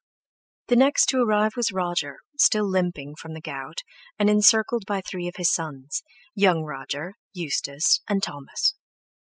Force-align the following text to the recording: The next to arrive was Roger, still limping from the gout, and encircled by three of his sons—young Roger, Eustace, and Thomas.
The 0.69 0.75
next 0.75 1.09
to 1.09 1.19
arrive 1.21 1.55
was 1.55 1.71
Roger, 1.71 2.21
still 2.35 2.67
limping 2.67 3.13
from 3.17 3.35
the 3.35 3.39
gout, 3.39 3.83
and 4.17 4.31
encircled 4.31 4.83
by 4.87 4.99
three 5.01 5.27
of 5.27 5.35
his 5.35 5.51
sons—young 5.53 6.63
Roger, 6.63 7.13
Eustace, 7.35 8.01
and 8.09 8.23
Thomas. 8.23 8.73